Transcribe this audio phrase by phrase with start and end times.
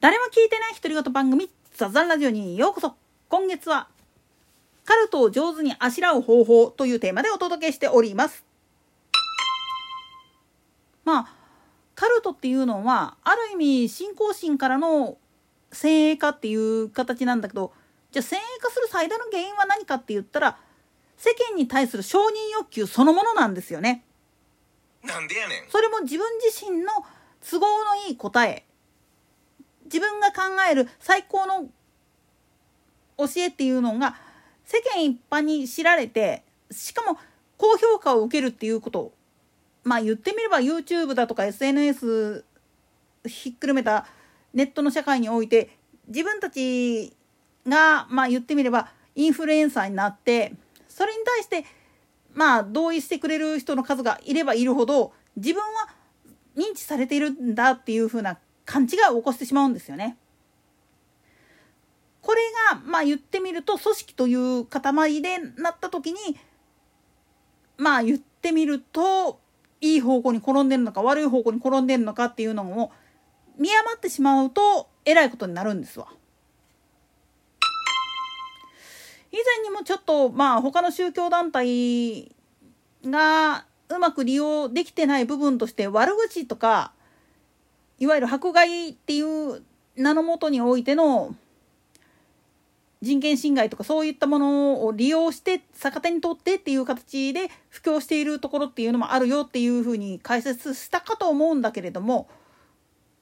[0.00, 2.94] 誰も聞いてない独り言番組ザザンラジオにようこそ。
[3.28, 3.86] 今月は
[4.86, 8.42] カルトを上手にあしらう方法というテーマでお届けしております。
[11.04, 11.34] まあ
[11.94, 15.18] カルトっていうのはある意味信仰心からの
[15.70, 17.74] 先鋭化っていう形なんだけど
[18.10, 20.56] じゃあ先鋭化する最大の原因は何かって言ったら
[21.18, 24.02] 世間に対する承認欲求そのものなんですよね。
[25.04, 25.70] なんでやねん。
[25.70, 26.88] それも自分自身の
[27.46, 28.64] 都合のいい答え
[29.92, 31.68] 自分が考える最高の
[33.18, 34.16] 教えっていうのが
[34.64, 37.18] 世間一般に知られてしかも
[37.56, 39.12] 高評価を受けるっていうこと。
[39.82, 42.44] まあ言ってみれば YouTube だとか SNS
[43.26, 44.06] ひっくるめた
[44.52, 45.70] ネットの社会において
[46.06, 47.16] 自分たち
[47.66, 50.52] がまあ言ってみればインフルエンサーになって
[50.88, 51.64] それに対して
[52.34, 55.88] まあ同意してくれる人の数がいればいるほど自分は
[56.56, 58.38] 認知されているんだっていうふうな
[58.70, 60.16] 勘違いを起こしてしまうんですよね。
[62.22, 66.38] これがまあ言ってみると組織という塊でなった時に
[67.76, 69.40] まあ言ってみると
[69.80, 72.92] いい方向に転んでるのか悪い方向に転んでるのかっていうのを
[73.58, 76.06] 見余ってしまうとえらいことになるんですわ。
[79.32, 82.30] 以前にもちょっとまあ他の宗教団体
[83.04, 86.92] がうまく利用できてない部分として悪口とか
[88.00, 89.62] いわゆる迫害っていう
[89.96, 91.34] 名のもとにおいての
[93.02, 102.28] 人権侵害とかそういったものを利用して逆手にとってっていう形で布教しているところっていうのもあるよっていうふうに解説したかと思うんだけれども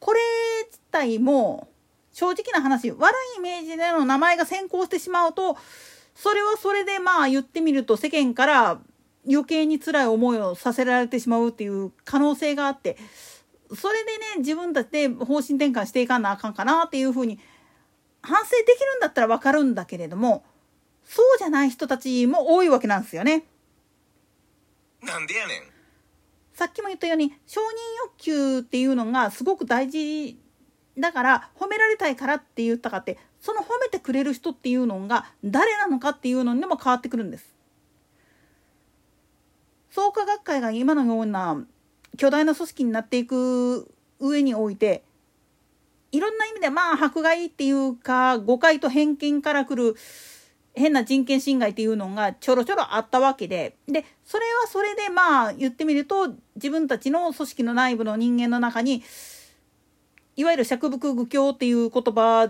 [0.01, 0.21] これ
[0.67, 1.69] 自体も
[2.13, 5.57] 正直な話悪いイメージでの名前が先行してしまうと
[6.15, 8.81] それはそれでまあ言ってみると世間から
[9.29, 12.97] 余計に辛い思いをさせられてしまうっていう可能性があって
[13.75, 17.39] それでね自分たちで方針転換していかなあかんかなっていうふうに
[18.23, 20.45] 反省できるんだったら分かるんだけれども
[21.05, 23.45] そうじゃない人たちも多いわけなんですよね。
[25.03, 25.63] なんでやねん
[26.53, 27.65] さっきも言ったように承認
[28.05, 30.39] 欲求っていうのがすごく大事
[30.99, 37.55] だから褒められたいからって言ったかってその褒めてくれる人っていうのが誰なのかっていうのにも変わってくるんです。
[39.91, 41.65] 創価学会が今のような
[42.19, 43.91] 巨大な組織になっていく
[44.21, 45.03] 上において
[46.13, 49.95] いろんな意味でまあ迫害っていうか誤解と偏見からくる
[50.75, 59.03] 変な人権侵害っていうのがちょろちょろあったわけででそれはそれでまあ言ってみると自分たちの組織の内部の人間の中に
[60.37, 62.49] いわゆる釈伏愚教っていう言葉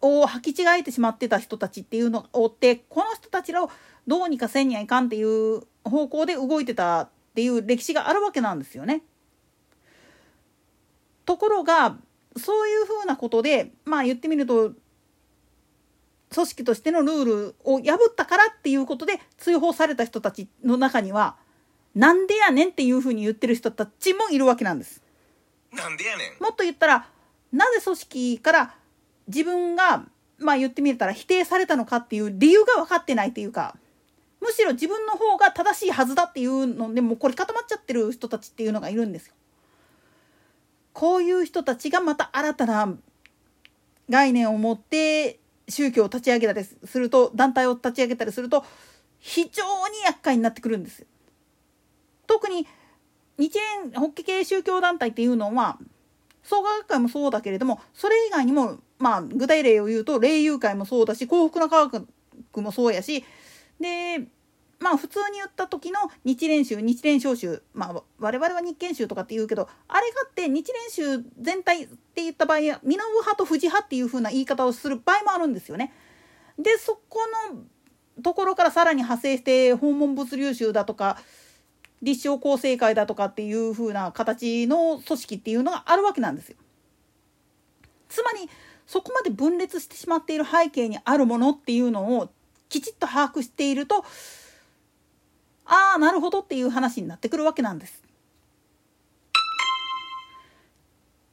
[0.00, 3.70] を履き違えてしまってた人たちっていうのがおってこの人たちを
[4.06, 9.02] どうにかせんにはいかんっていう方向で動いてたっていう歴史があるわけなんですよね。
[11.24, 11.96] ところが
[12.36, 14.72] そういうふうなことでまあ言ってみると
[16.34, 21.36] 組織としてのルールを破ったからっていうことで追放された人たちの中には
[21.94, 25.00] なんでやねんっていうふうに言ってる人たちもいるわけなんです。
[25.72, 27.08] なんでやねんもっと言ったら
[27.52, 28.74] なぜ組織から
[29.28, 30.06] 自分が
[30.40, 33.76] まあ言ってみたら否定されたのかっていう理由が分かってないっていうか
[34.40, 39.34] むしろ自分の方が正しいはずだっていうのでもうこれ固まっちゃってる人たちっていうのがいるんですよ。
[40.92, 42.94] こういう人たちがまた新たな
[44.10, 45.38] 概念を持って
[45.68, 48.64] 宗教を立ち上げたりすると団体を立ち上げたりすると
[49.20, 51.06] 非常に厄介になってくるんです。
[52.26, 52.66] 特に
[53.38, 55.78] 日蓮法華系宗教団体っていうのは
[56.42, 62.06] 創価学会もそうだけれどもそれ以外にもまあ具体例を言うと霊友会もそうだし幸福な科学
[62.56, 63.24] もそうやし
[63.80, 64.26] で
[64.80, 75.92] まあ普通に言った時の日蓮宗日蓮召集まあ我々は日憲宗とかって言うけどあれがあって日蓮宗全体って言った場合は源派と富士派っていう風な言い方をする場合もあるんですよね。
[76.58, 77.20] でそこ
[77.52, 81.18] のところからさらに派生して訪問物流宗だとか
[82.02, 86.56] 立正厚生会だとかっていう風な形の組織っていうのがあるわけなんですよ。
[88.08, 88.48] つまり
[88.86, 92.30] そこまで分裂してしまっている背景にあるものっていうのを
[92.68, 94.04] きちっと把握していると
[95.64, 98.02] ああなるほどっていう話になってくるわけなんです。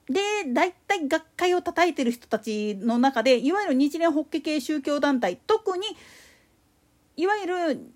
[0.07, 5.83] で大体学会を叩いてる人たちの中でいわゆる日蓮法華系宗教団体特に
[7.17, 7.91] いわゆる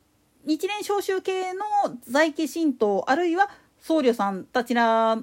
[0.45, 1.63] 日蓮召集系の
[2.01, 3.49] 在家神道あるいは
[3.79, 5.21] 僧侶さんたちら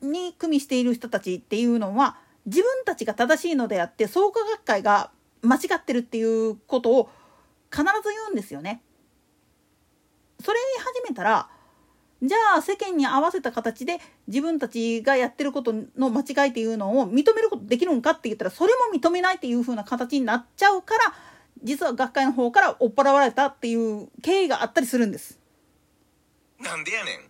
[0.00, 5.10] に組みしている人たちっていうのは自分たちが正しいのであって創価学会が
[5.42, 7.10] 間違ってるっていうことを
[7.70, 8.82] 必ず言うんですよね。
[10.40, 11.48] それ言い始めたら
[12.22, 21.14] じゃあ世間に合わせた形で自分たちがやってることの間違いっていうのを認めることできるんかって言ったらそれも認めないっていう風な形になっちゃうから
[21.62, 25.38] 実は学会の方から追っ払われたっていう経緯があったりするんです。
[26.60, 27.20] なんでやねん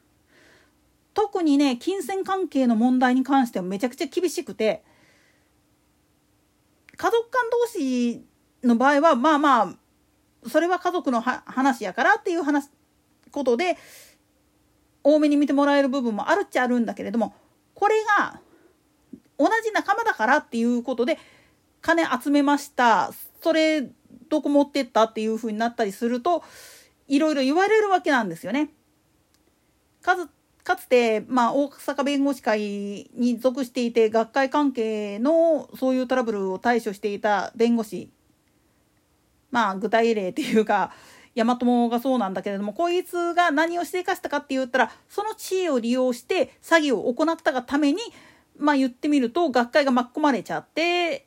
[1.12, 4.82] 特にね金銭関係の問題に関してはめちゃくちゃ厳しくて
[6.98, 8.24] 家族間同士
[8.62, 9.74] の場合はまあまあ
[10.48, 12.68] それは家族の話やからっていう話
[13.30, 13.78] ことで
[15.02, 17.34] 多めに見てもらえる部分もあるっちゃあるんだけれども
[17.74, 18.40] これが
[19.38, 21.18] 同じ仲間だからっていうことで
[21.80, 23.12] 金集めました
[23.42, 23.82] それ
[24.28, 26.42] どこ持ってったっていう風になったりすると
[27.06, 28.68] いろいろ言われるわけなんですよね。
[30.68, 38.10] かつて、まあ、大阪弁護士会に属していて学会関係のそういうトラブルを対処していた弁護士
[39.50, 40.92] まあ具体例っていうか
[41.34, 48.00] 大和がそうなんだけれどもこいつが何をしていかしたかって言ったらその知恵を利用して詐欺を行ったがために
[48.58, 51.26] まあ言ってみると学会が巻き込まれちゃって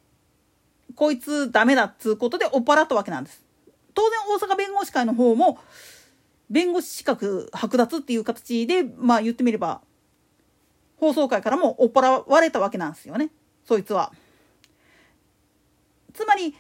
[0.93, 3.43] こいつダメだっつうことで追っ払ったわけなんです。
[3.95, 5.57] 当然大阪弁護士会の方も
[6.51, 9.81] 弁護士資格剥奪っていう形でまあ言ってみれば
[10.97, 13.31] 放送会からも追っ払われたわけなんですよね
[13.65, 14.11] そいつは。
[16.13, 16.53] つまり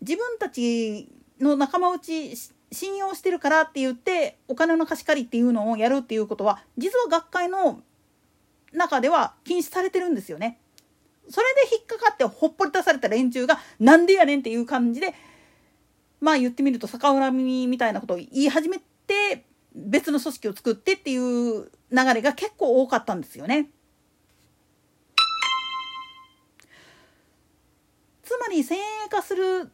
[0.00, 1.08] 自分たち
[1.40, 2.36] の仲間内
[2.70, 7.80] 信用してるからって言ってお金の貸し借りっていうのをやるっていうことは実は学会の
[8.72, 10.58] 中では禁止されてるんですよね。
[11.28, 15.14] それで引っかかってほっぽり出された連中がなんでやねんっていう感じで
[16.20, 19.44] まあ言ってみると逆恨みみたいなことを言い始めて
[19.74, 23.68] 別の組織を作ってっていう流れが結構多かったんですよね。
[28.22, 29.70] つまり先鋭化する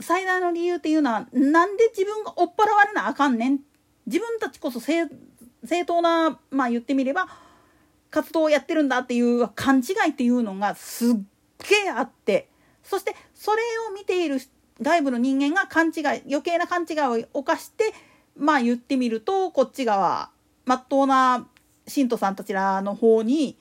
[0.00, 3.60] 最大の理由っていうのはなんで自分が追っ払われなあかんねん？
[4.06, 5.08] 自分たちこそ正
[5.86, 7.28] 当なまあ言ってみれば
[8.10, 12.48] 活動をやってるんだっていう勘違いっていうのがすっげえあって
[12.82, 14.38] そしてそれを見ている
[14.80, 17.92] 外部の人間が勘違い余計な勘違いを犯して
[18.36, 20.30] まあ言ってみるとこっち側
[20.64, 21.46] まっとうな
[21.86, 23.56] 信徒さんたちらの方に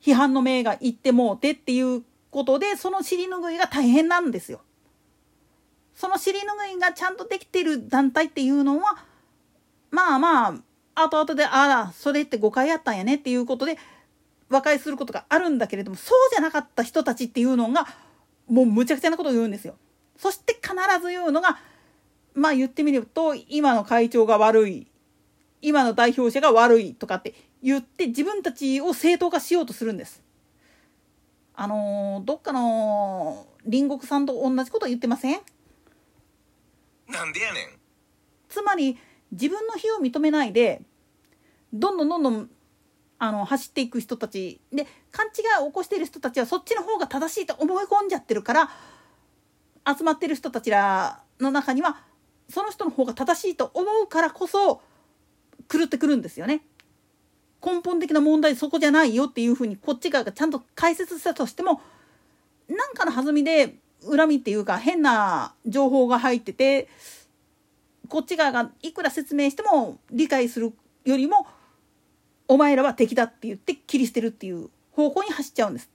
[0.00, 4.60] 批判の目がいってもうてっていうことでその尻拭いが大変なんですよ。
[5.94, 8.96] その尻拭いがちゃんとできてる団体っていうのは
[9.90, 10.48] まあま
[10.94, 13.76] あ後々でああそれって誤解やったんやねっていうことで
[14.48, 17.86] 和解することがあるんだけれどもそうじゃなかった人たちっていうのが
[18.48, 19.74] もうむちゃくちゃなことを言うんですよ。
[20.16, 21.58] そして必ず言うのが
[22.34, 24.86] まあ言ってみると今の会長が悪い。
[25.62, 30.22] 今の代表者が悪いとかって言って自分たちを正当化しようとするんです。
[31.54, 35.40] あのー、どっかの隣国さんと同じこと言ってません？
[37.08, 37.78] なんでやねん。
[38.48, 38.96] つまり
[39.32, 40.80] 自分の非を認めないで
[41.72, 42.50] どんどんどんどん
[43.18, 45.28] あの走っていく人たちで勘違
[45.62, 48.70] いを起こしている人たちはそっちの方が正しいと思い込んじゃってるから
[49.86, 52.00] 集まってる人たちらの中には
[52.50, 54.82] その人の方が正しいと思うからこそ
[55.68, 56.62] 狂ってくるんですよね。
[57.64, 61.80] 根本的な問題そこじゃないよっていうふうにこっち側がちゃんと解説したとしても
[62.68, 63.74] 何かの弾みで
[64.08, 66.88] 恨みっていうか変な情報が入ってて
[68.08, 70.72] こっち側がいくら説明しても理解する
[71.04, 71.46] よりも
[72.48, 75.90] お前らは敵だって言って切り捨てるっていう方向に走っちゃうんです。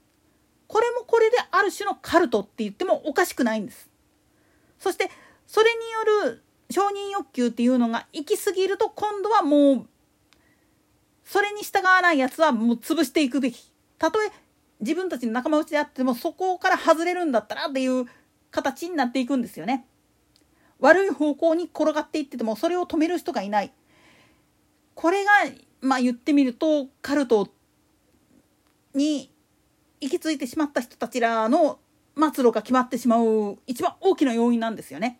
[0.68, 3.90] これもこれである種のカルトって言ってもおかしくないんです。
[4.80, 5.10] そして
[5.48, 9.88] それによる承認欲求っていうのが行き過ぎると今度はもう
[11.24, 13.72] それに従わないやつはもう潰していくべき。
[13.98, 14.32] たとえ
[14.82, 18.06] 自分たちの仲間内であってもそこから外れるんだったらっていう
[18.52, 19.86] 形になっていくんですよね。
[20.80, 23.72] 悪い方向に転がっていっててもそれを止める人がいない。
[24.94, 25.32] これが
[25.82, 27.50] まあ言ってみるとカルト
[28.94, 29.32] に
[30.02, 31.80] 行き着いてしまった人たちらの
[32.18, 35.20] 末路が決まってしまう一番大きな要因なんですよね。